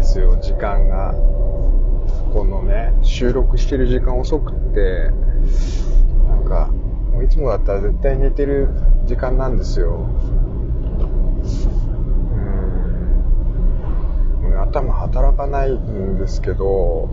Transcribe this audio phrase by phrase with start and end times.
[0.00, 1.12] ですよ、時間が。
[2.32, 5.10] このね、収録してる時間遅くって、
[6.26, 6.70] なんか、
[7.12, 8.68] もういつもだったら絶対寝てる
[9.04, 10.06] 時間なんですよ。
[14.42, 14.60] うん。
[14.62, 17.10] 頭働かないんですけど、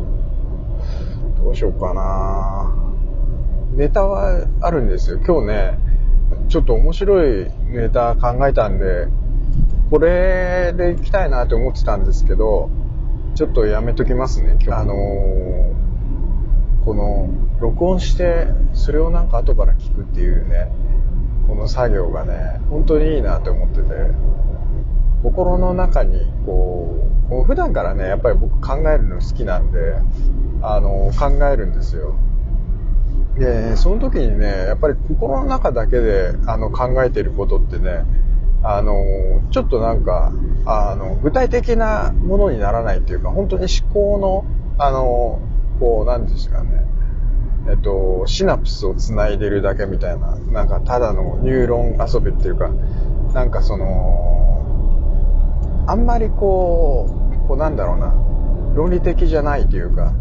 [1.43, 2.73] どうしようかな
[3.74, 5.19] ネタはあるんですよ。
[5.25, 5.77] 今日ね、
[6.47, 9.07] ちょっと面白いネタ考えたんで、
[9.89, 12.69] これで行きたいなって思ってたんですけど、
[13.36, 14.57] ちょっとやめときますね。
[14.69, 15.73] あのー、
[16.83, 17.29] この、
[17.60, 20.71] 録音して、それをなんか後から聞くっていうね、
[21.47, 23.83] この作業がね、本当にいいなって思ってて、
[25.23, 29.79] 心の中に、こう、普段からね、やっぱり僕考えるの好きなんで、
[30.61, 32.16] あのー、考えるんですよ。
[33.38, 38.03] で、その時にね、やっぱり心の中だけで、あの、考えてることってね、
[38.63, 38.95] あの、
[39.52, 40.33] ちょっとなんか、
[40.66, 44.45] あの、具体的なものにならないっていうか、本当に思考の、
[44.77, 45.39] あの、
[45.80, 46.86] こう、なんですかね、
[47.69, 52.69] えっと、シナプスを繋いでるだけみたいな、なんかただのニューロン遊びっていうか、
[53.33, 57.09] なんかその、あんまりこ
[57.45, 58.14] う、こうなんだろうな、
[58.75, 60.14] 論理的じゃないというか、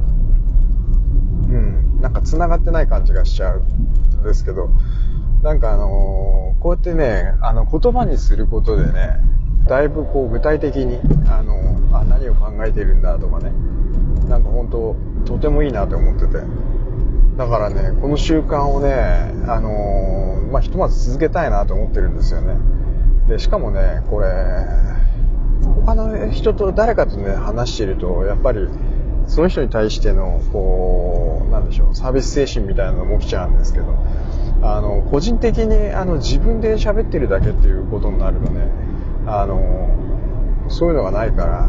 [1.48, 4.70] うん、なんか繋がってない感じがしちゃうんですけど、
[5.46, 9.20] なんかあのー、こうやってね、あの、言葉にすることでね、
[9.68, 10.98] だいぶこう具体的に、
[11.30, 13.52] あのー、あ、何を考えているんだとかね、
[14.28, 16.42] なんか本当とてもいいなと思ってて。
[17.36, 18.90] だからね、この習慣をね、
[19.46, 22.56] あのー、まあ、ひとまず続けたいなと思ってるんですよね。
[23.28, 24.26] で、しかもね、これ、
[25.76, 28.68] 他の人と誰かとね、話していると、やっぱり、
[29.28, 33.86] その人に対しての、こう、なんでしょう、サービス精神みたいなのも起きちゃうんですけど、
[34.62, 38.68] あの、個人的にあの自分で喋ってるだけっていうことになるとね、
[39.26, 39.88] あの、
[40.68, 41.68] そういうのがないから、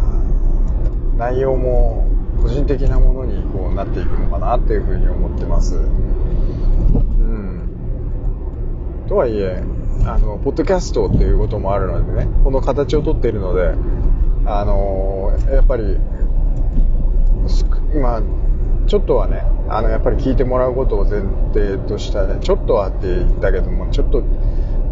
[1.17, 2.07] 内容も
[2.41, 5.75] 個人的なものにこうなっていくのかなっていうふうに思ってます。
[5.75, 7.69] うん。
[9.07, 9.63] とはいえ、
[10.05, 13.73] あの、ポッドキャストっていうこともあるのでね、この形をとっているので、
[14.45, 15.97] あの、やっぱり、
[17.93, 18.21] 今、
[18.87, 21.21] ちょっとはね、あの、やっぱり聞いてもらうことを前
[21.53, 24.21] 提としたね、ちょっとはって言ったけども、ちょっと、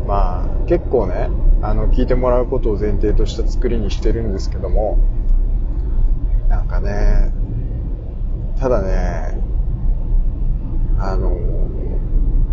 [0.05, 1.29] まあ、結構ね、
[1.61, 4.97] あの、聞いてもらうことを前提とした作りにしてるんですけども、
[6.49, 7.33] なんかね、
[8.59, 9.41] ただね、
[10.99, 11.37] あの、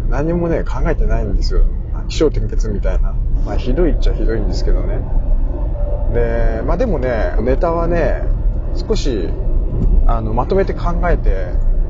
[0.08, 1.64] 何もね、考えてないんですよ。
[2.08, 3.14] 気象転結みたいな。
[3.44, 5.00] まあ、ひどいっちゃひどいんですけどね。
[6.14, 8.22] で、まあでもね、ネタはね、
[8.74, 9.28] 少し、
[10.06, 11.48] あの、まとめて考えて、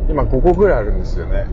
[0.08, 1.46] 今5個ぐらいあるんですよね。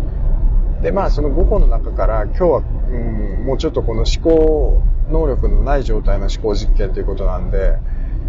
[0.81, 2.57] で、まあその5個の中から今日は、
[2.89, 7.77] うん、もうちょっとこの思考能力のない状態の思考実験ということなんで、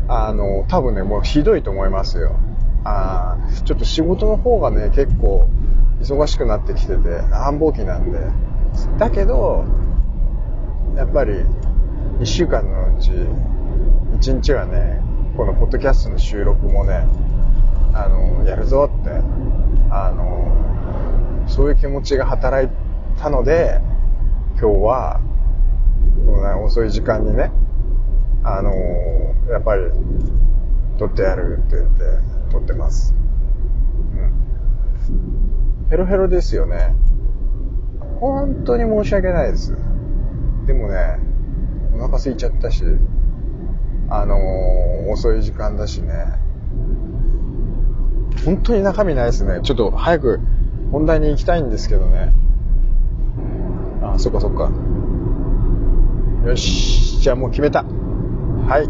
[0.09, 2.37] あの、多分ね、もうひどいと思いますよ。
[2.83, 5.47] あちょっと仕事の方がね、結構
[6.01, 8.19] 忙しくなってきてて、繁忙期なんで。
[8.99, 9.65] だけど、
[10.97, 11.33] やっぱり
[12.21, 15.01] 1週間のうち1日はね、
[15.37, 17.07] このポッドキャストの収録もね、
[17.93, 19.11] あの、やるぞって、
[19.91, 22.71] あの、そういう気持ちが働い
[23.19, 23.81] たので、
[24.61, 27.51] 今日は、ね遅い時間にね、
[28.45, 28.73] あの、
[29.51, 29.83] やっぱり、
[30.99, 32.05] 撮ってやるって言って、
[32.51, 33.15] 撮ってます。
[35.09, 35.89] うん。
[35.91, 36.95] ヘロヘロですよね。
[38.21, 39.75] 本当に申し訳ないです。
[40.67, 41.19] でもね、
[41.95, 42.85] お腹空いちゃったし、
[44.09, 46.27] あの、遅い時間だしね。
[48.45, 49.61] 本当に中身ないですね。
[49.63, 50.41] ちょっと早く
[50.93, 52.33] 本題に行きたいんですけどね。
[54.03, 54.71] あ、そっかそっか。
[56.47, 57.21] よし。
[57.21, 57.83] じゃあもう決めた。
[57.83, 58.81] は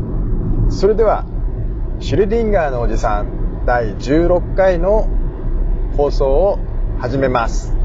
[0.68, 0.72] い。
[0.72, 1.24] それでは、
[1.98, 5.08] シュレディンガーのおじさん第16回の
[5.96, 6.58] 放送を
[6.98, 7.79] 始めます。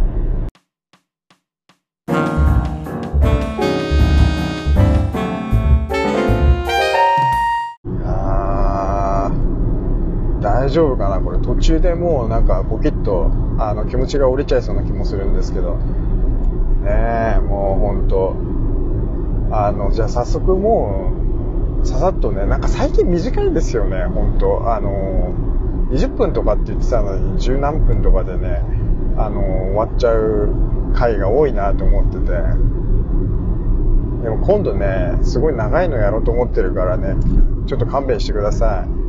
[11.65, 15.75] 中でもうなんかポキッとあの気持ちが折れちゃいそうな気もするんですけど。
[15.75, 18.35] ねえもうほんと。
[19.51, 21.11] あのじゃあ早速も
[21.81, 25.33] うささっとねなんか最近短いんですよね本当あの
[25.91, 28.61] 20分とかって言ってたのに十何分とかでね
[29.17, 30.49] あの終わっちゃう
[30.93, 32.75] 回が多いなと思ってて。
[34.23, 37.15] でも今度ねすごい長いのやろうと思ってるからね
[37.67, 39.04] ちょっと勘弁してください。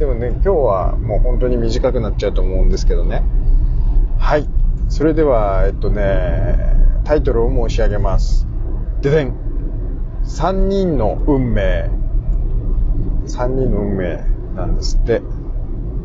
[0.00, 3.22] でもね、今日はもう本当に短くなっちゃうと思うんですけどね。
[4.18, 4.48] はい。
[4.88, 6.56] それでは、えっとね、
[7.04, 8.46] タイトルを申し上げます。
[9.02, 9.34] ででん。
[10.24, 11.90] 3人の運命。
[13.26, 14.24] 3人の運命。
[14.54, 15.20] なんですって。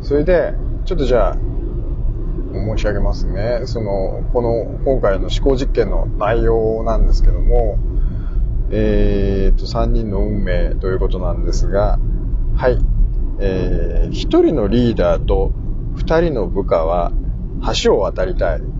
[0.02, 0.52] それで、
[0.84, 1.36] ちょっとじゃあ、
[2.52, 3.62] 申し上げますね。
[3.64, 7.78] その、この、今回の思考実験の内容なんですけども、
[8.68, 11.98] えーと、3人の運命ということなんですが、
[12.56, 12.95] はい。
[13.38, 15.52] えー、1人のリーダーと
[15.96, 17.12] 2人の部下は
[17.82, 18.60] 橋を渡りたい。
[18.60, 18.76] うん。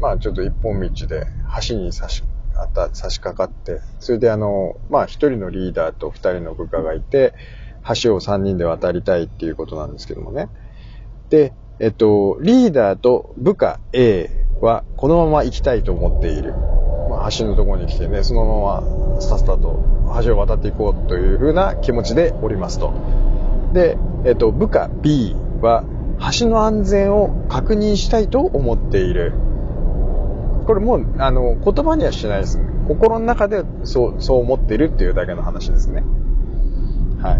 [0.00, 1.26] まあちょっと一本道で
[1.68, 2.22] 橋に差し、
[2.54, 7.34] あた差し掛かって、それであの、まあ1人のリーダーと2人の部下がいて、
[8.02, 10.48] 橋を3人で渡りたいっていうことなんですけどもね。
[11.30, 14.30] で、えっと、リーダーと部下 A
[14.60, 16.54] はこのまま行きたいと思っている。
[17.30, 19.84] 橋のところに来てね、そのままさっさと
[20.24, 22.92] 橋を渡っていこうというふうな気持ちでおりますと。
[23.72, 25.84] で、えっと、部下 B は
[26.38, 29.32] 橋の安全を確認したいと思っている。
[30.66, 32.60] これもう、あの、言葉にはしないです。
[32.88, 36.02] 心の中でそう、そう思っているっていうだけの話ですね。
[37.22, 37.36] は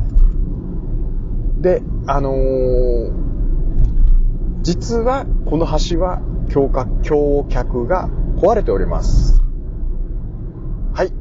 [1.58, 1.62] い。
[1.62, 3.26] で、あのー
[4.66, 6.20] 実はこの橋は
[6.52, 9.40] 橋脚橋脚が壊れております。
[10.92, 11.12] はい。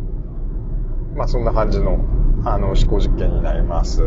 [1.15, 2.03] まあそんな感じの
[2.45, 4.03] あの思考実験になります。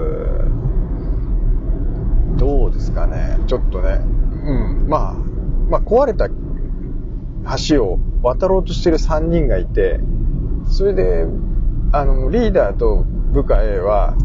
[2.36, 3.38] どうですかね。
[3.46, 4.00] ちょっとね。
[4.44, 4.88] うん。
[4.88, 5.14] まあ、
[5.68, 6.28] まあ壊れた
[7.68, 10.00] 橋を渡ろうとしてる3人がいて、
[10.70, 11.26] それで、
[11.92, 14.16] あの、リーダーと部下 A は、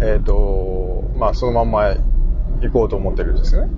[0.00, 1.94] えっ、と、まあそのまんま
[2.62, 3.72] 行こうと思ってるんですよね。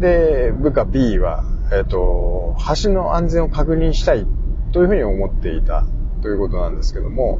[0.00, 4.26] で、部下 B は、えっ、と、橋の安全を確認したい
[4.72, 5.86] というふうに思っていた
[6.22, 7.38] ということなんですけども、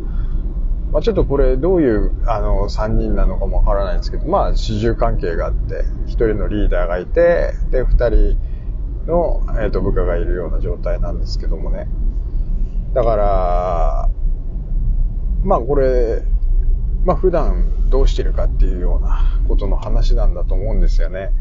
[0.92, 8.38] まあ、ちょっとこれどういうあの3人なのかもわからないんですけど、まあ主従関係があって、1人のリーダーがいて、で、2人
[9.06, 11.88] の、えー、と部下がいるような状態なんですけどもね。
[12.94, 14.08] だから、
[15.44, 16.22] まあこれ、
[17.04, 21.32] まあ普段どうしてるかっていうようなことの話なんだと思うんですよね。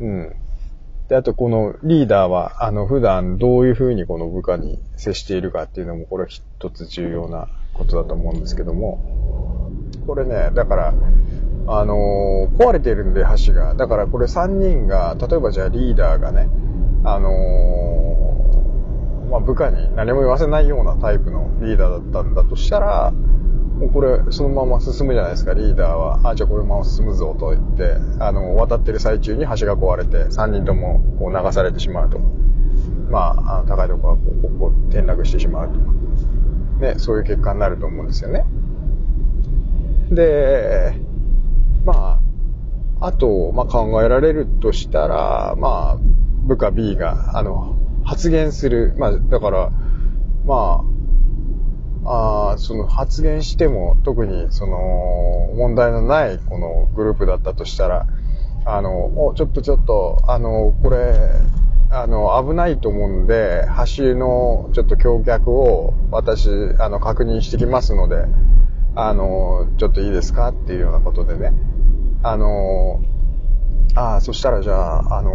[0.00, 0.36] うん。
[1.08, 9.70] で、あとこのリーダーは、あの、普段どういうふうにこの部下に接しているかっていうのも、これ一つ重要なことだと思うんですけども、
[10.06, 10.94] これね、だから、
[11.66, 13.74] あのー壊れてるんで橋が。
[13.74, 16.48] だからこれ3人が、例えばじゃあリーダーがね、
[17.04, 26.20] あのーまあ、部下に何も言わせないようなタイプのリーダーだったんだとしたら、もうこれ、そのまま進むじゃないですか、リーダーは。
[26.24, 32.18] あ、じゃあこのまま進むぞと言って、あの、渡ってる最中に橋が壊れて、3人ともこう流されてしまうと。
[33.10, 36.01] まあ、あ高いところはこうこう転落してしまうとか。
[36.82, 38.44] ね、そういう結果になると思うんですよね。
[40.10, 40.92] で、
[41.84, 42.20] ま
[43.00, 45.98] あ、あと、まあ考えられるとしたら、まあ、
[46.44, 48.94] 部下 B が、あの、発言する。
[48.98, 49.70] まあ、だから、
[50.44, 50.84] ま
[52.04, 58.06] あ、あその発言しても特にその問題のないこのグループだったとしたら、
[58.64, 61.14] あの、お、ちょっとちょっと、あの、これ、
[61.94, 63.66] あの、危ないと思うんで、
[63.96, 66.48] 橋のちょっと橋脚を私、
[66.78, 68.24] あの、確認してきますので、
[68.94, 71.52] あの、ちょっといいですかっていうようなことでね。
[72.22, 73.02] あの、
[73.94, 75.32] ああ、そしたらじゃあ、あの、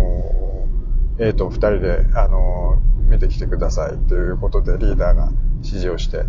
[1.19, 6.23] A と二人で、あの、見てきてくださいということでリーダーが指示をして、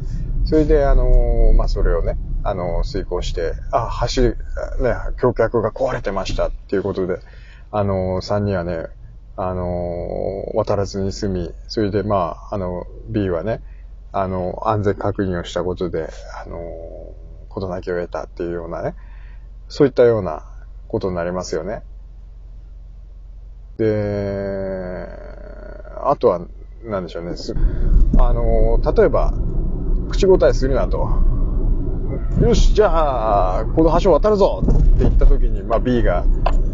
[0.44, 4.34] それで、あの、まあ、それをね、あの、遂行して、あ、橋、ね、
[5.20, 7.18] 橋脚が壊れてましたっていうことで、
[7.70, 8.88] あの、三人はね、
[9.40, 13.62] あの、渡らずに済み、それで、まあ、あの、B はね、
[14.10, 16.10] あの、安全確認をしたことで、
[16.44, 16.58] あの、
[17.48, 18.96] 事なきを得たっていうようなね、
[19.68, 20.44] そういったような
[20.88, 21.84] ことになりますよね。
[23.76, 25.06] で、
[26.02, 26.40] あとは、
[26.82, 27.36] なんでしょうね。
[28.18, 29.32] あの、例えば、
[30.10, 31.08] 口答えするなと。
[32.42, 36.24] よし、じゃあ、この橋を渡るぞって言った時に、まあ B が、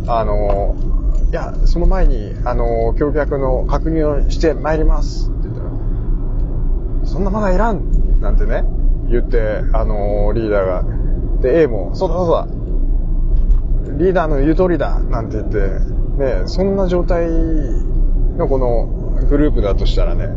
[0.06, 1.03] あの、
[1.34, 5.70] いや、その前に、あの、橋脚の確認をして参りますって言ったら、
[7.04, 8.62] そんなまだいらんなんてね、
[9.10, 10.84] 言って、あの、リーダーが。
[11.42, 15.58] で、A も、そうだそうだ、リーダーの言う通りだなんて言って、
[16.22, 17.26] ね、そんな状態
[18.36, 18.86] のこの
[19.28, 20.28] グループだとしたらね、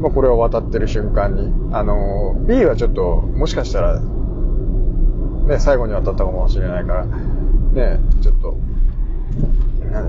[0.00, 8.56] まあ、これを渡ってる瞬間に、あの、B はちょっと、もしかしたら、ね、最後に渡ったかもしれないから、ね、ちょっと、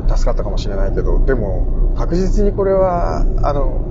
[0.08, 3.86] 助かったかもしれないけど、でも、確実にこれは、あの、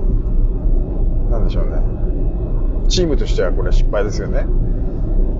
[1.31, 2.87] なんでしょうね。
[2.87, 4.45] チームとしてはこれ失敗ですよね。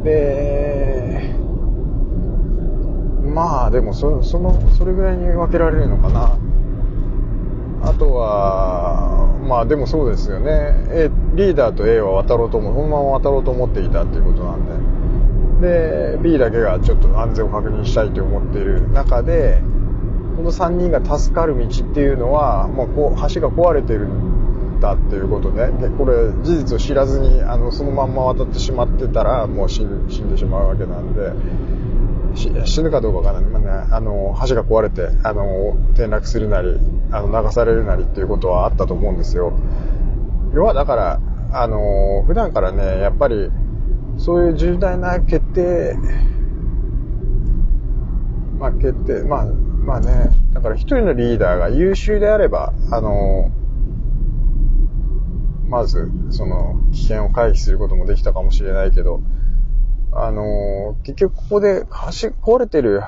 [0.04, 1.40] で、
[3.30, 6.38] まあでもそそのそれぐらいに分けられるのかな
[7.82, 19.62] あとはまあでもそうですよね A リーダーと A は渡ろうと思うそのまま渡ろうと思っていたっていうことなんでで B だけがちょっと安全を確認したいと思っている中で
[20.40, 31.34] この3人が助かる道っていうのは、まあ、こう橋が壊れてるんだっていうことででこれ事実を知らずにあのそのまんま渡ってしまってたらもう死んでしまうわけなんで
[32.66, 36.78] 死ぬかどうかわからない、まあね、あの橋が壊れてあの転落するなり
[37.12, 39.60] あの流されるなりっていうことはあったと思うんですよ。
[40.54, 41.20] 要はだから
[41.52, 43.52] あの普段からねやっぱり
[44.18, 45.98] そういう重大な決定
[48.58, 53.52] まあ決定まあまあねだから一人のリーダーが優秀であればあの
[55.68, 59.22] まずその危険を回避することもできたかもしれないけど
[60.12, 61.86] あの結局ここで
[62.22, 63.02] 橋壊れてる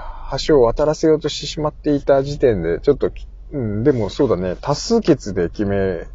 [0.45, 3.11] 橋を渡らせようとしてしまっていた時点でちょっと
[3.51, 6.07] うん、でもそうだね、多数決で決め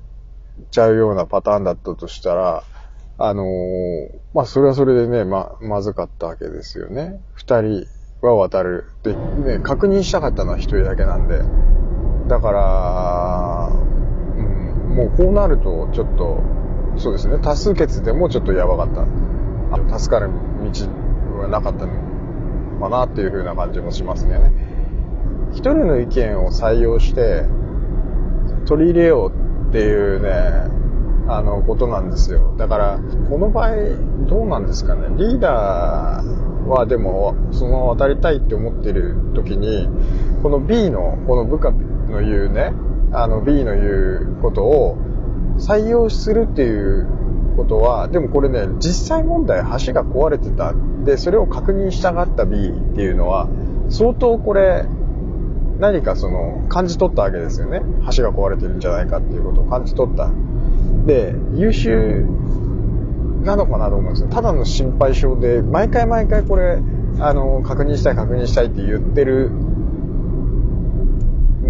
[0.70, 2.64] ちゃうようなパターンだったとしたら、
[3.18, 3.44] あの、
[4.34, 7.20] まあ、それはそれでね、ま、まずかったわけですよね。
[7.34, 7.86] 二人
[8.26, 8.84] は渡る。
[9.02, 11.42] で、ね、確認したかったのは一人だけなんで。
[12.28, 13.70] だから、
[14.36, 16.40] うん、もうこうなると、ちょっと、
[16.96, 18.88] そうですね、多数決でもちょっとやばかっ
[19.88, 19.98] た。
[19.98, 20.30] 助かる
[20.72, 21.92] 道はなかったの
[22.80, 24.52] かなっていう風な感じもしますね。
[25.52, 27.44] 一人の意見を採用して
[28.66, 30.30] 取り入れようっていうね、
[31.28, 32.54] あの、ことなんですよ。
[32.56, 33.70] だから、この場合、
[34.28, 35.08] どうなんですかね。
[35.16, 39.88] リーダーはでも、その渡りたいって思ってる時に、
[40.42, 42.72] この B の、この部下の言うね、
[43.12, 44.98] あの B の言うことを
[45.58, 47.06] 採用するっていう
[47.56, 50.74] ことは、でもこれね、実際問題橋が壊れてた。
[51.04, 53.48] で、それを確認したがった B っていうのは、
[53.88, 54.84] 相当これ、
[55.78, 57.82] 何かその感じ取ったわけですよね。
[58.16, 60.30] 橋が壊れてるんじゃないかっていうことを感じ取った。
[61.06, 62.26] で、優秀
[63.46, 64.28] なのかなと思うんですよ。
[64.28, 66.82] ただの心配性で、毎回毎回これ、
[67.18, 69.50] あの、確認したい確認したいって言ってる、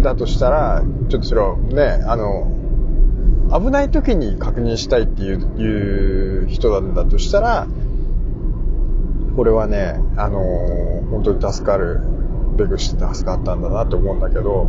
[0.01, 2.51] だとしたら、ちょっとそれはね、あの、
[3.51, 7.67] 危ない時に確認したいっていう人なんだとしたら、
[9.35, 10.39] これはね、あの
[11.11, 12.01] 本当に助かる
[12.57, 14.67] ベクして助かったんだなって思うんだけど、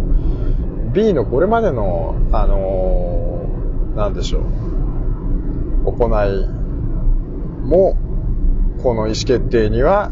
[0.92, 6.57] B のこれまでの、あのー、なんでしょう、行い
[7.68, 7.96] も、
[8.82, 10.10] この意思決定には、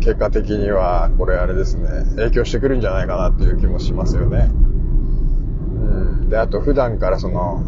[0.00, 4.50] 結果的には、これあれですね、影響してくるんじゃないかなっていう気もしますよね。
[4.50, 6.28] うん。
[6.28, 7.62] で、あと普段からその、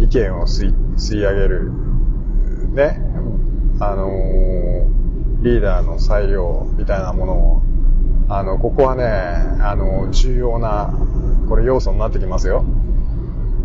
[0.00, 1.72] 意見を吸い、吸い上げる、
[2.74, 3.00] ね、
[3.80, 4.58] あのー
[5.40, 7.62] リーダーの裁量みたいなものを、
[8.28, 9.04] あの、ここはね、
[9.62, 10.92] あの、重要な、
[11.48, 12.64] これ要素になってきますよ。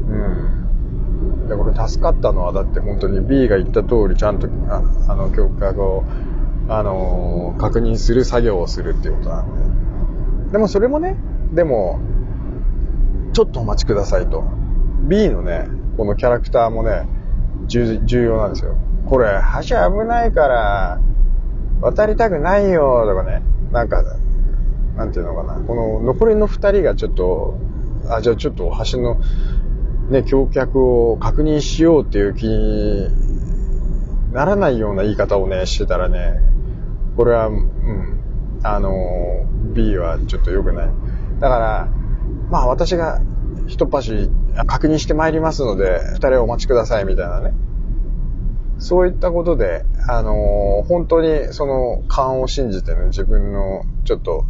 [0.07, 0.62] うん。
[1.47, 6.03] で、これ助かったのは、だって本当に B が言った通り、ちゃんと、ああの、教科を、
[6.69, 10.51] あの、確認する作業をするっていうことなんで。
[10.53, 11.17] でもそれもね、
[11.53, 11.99] でも、
[13.33, 14.43] ちょっとお待ちくださいと。
[15.07, 17.07] B のね、このキャラクターもね、
[17.67, 18.77] 重要なんですよ。
[19.05, 19.27] これ、
[19.67, 20.99] 橋危ないから、
[21.81, 24.03] 渡りたくないよとかね、なんか、
[24.95, 27.57] なんていうのかな、この残りの二人がちょっと、
[28.09, 29.19] あ、じゃあちょっと橋の
[30.09, 33.07] ね、橋脚を確認しようっていう気に
[34.33, 36.39] ならないような言い方をね、してたらね、
[37.15, 38.19] これは、うん、
[38.63, 38.91] あの、
[39.73, 40.89] B はちょっと良くない。
[41.39, 41.87] だから、
[42.49, 43.21] まあ私が
[43.67, 44.29] 一っ走り
[44.67, 47.53] 確認してまいりますので、二人お待ちくださいみたいなね。
[48.79, 54.45] そういったことで、あの、本当にその勘を信じてね、自分のちょっと、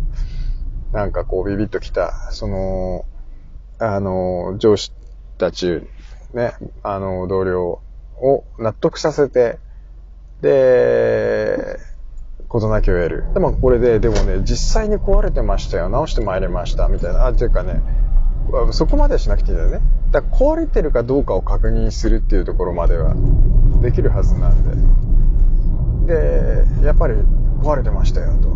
[0.91, 3.05] なんかこうビビッときた、その、
[3.79, 4.91] あの、上司
[5.37, 5.81] たち、
[6.33, 7.81] ね、あの、同僚
[8.21, 9.59] を納得させて、
[10.41, 11.77] で、
[12.47, 13.23] ことなきを得る。
[13.33, 15.89] でもこれで、でもね、実際に壊れてましたよ。
[15.89, 16.87] 直してまいりました。
[16.87, 17.25] みたいな。
[17.25, 17.81] あ、というかね、
[18.71, 19.81] そこまではしなくていいんだよね。
[20.11, 23.15] だから壊れてるかどうかを確認するっていうところまでは
[23.81, 26.13] できるはずなんで。
[26.13, 27.15] で、やっぱり
[27.61, 28.49] 壊れてましたよと。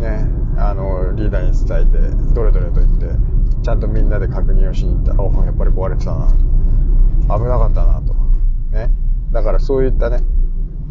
[0.00, 0.24] ね。
[0.56, 3.06] あの、リーダーに伝えて、どれどれと言って、
[3.64, 6.28] ちゃんとみんなで確認をしに行ったら、おやっぱり壊れてたな。
[6.28, 8.14] 危なかったなと。
[8.70, 8.90] ね。
[9.32, 10.18] だからそういったね、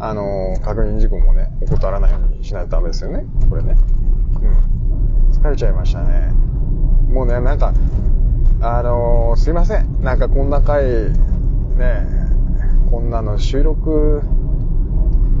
[0.00, 3.24] あの確認事項もね、怠らないようにしないとダメですよね。
[3.48, 3.76] これね。
[4.42, 5.30] うん。
[5.30, 6.32] 疲れちゃいましたね。
[7.08, 7.72] もうね、なんか、
[8.60, 10.02] あのー、すいません。
[10.02, 12.08] なんかこんな回、ね、
[12.90, 14.20] こんなの収録、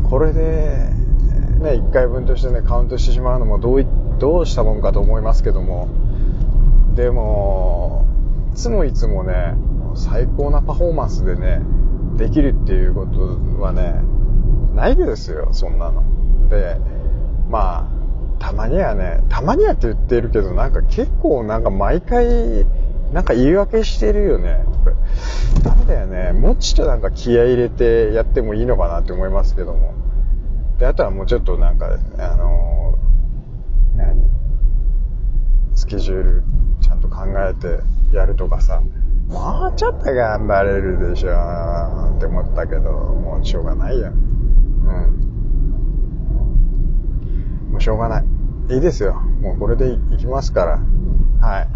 [0.08, 0.88] これで、
[1.58, 3.86] ね、1回分としてね、カウントしてしまうのもどう、
[4.20, 5.88] どうしたもんかと思いますけども、
[6.94, 8.06] でも、
[8.52, 9.54] いつもいつもね、
[9.94, 11.60] 最高なパフォーマンスでね、
[12.16, 14.00] できるっていうことはね、
[14.74, 16.02] ないですよ、そんなの。
[16.48, 16.76] で、
[17.48, 17.94] まあ、
[18.38, 22.66] たまにはね、たまにはって言ってるけど、なんか結構なんか毎回、
[23.12, 24.64] なんか言い訳してるよね。
[24.84, 24.96] これ、
[25.62, 26.32] ダメだよね。
[26.32, 29.94] もうちょっとなんか気合入れてやってもいいのかなって思いますけども。
[30.78, 31.86] で、あとはもうちょっとなんか、
[32.18, 34.28] あのー、何？
[35.74, 36.44] スケジュール
[37.14, 37.80] 考えて
[38.12, 38.82] やるとかさ、
[39.28, 41.30] もうちょっと頑張れるでしょ
[42.16, 44.10] って思ったけど、もうしょうがないや。
[44.10, 44.16] うん。
[47.72, 48.24] もうしょうがない。
[48.70, 49.14] いいですよ。
[49.40, 50.80] もうこれでいきますから。
[51.46, 51.68] はい。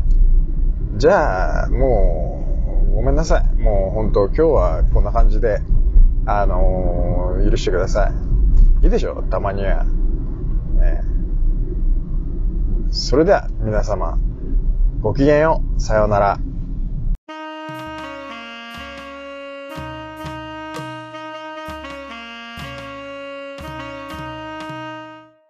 [0.97, 2.45] じゃあ、も
[2.90, 3.62] う、ごめんなさい。
[3.62, 5.61] もう本当今日はこんな感じで、
[6.26, 8.09] あのー、許してくださ
[8.83, 8.85] い。
[8.85, 9.23] いいでしょ？
[9.30, 9.85] たまには。
[9.85, 11.02] ね、
[12.90, 14.18] それでは皆様、
[15.00, 15.81] ごきげんよう。
[15.81, 16.48] さようなら。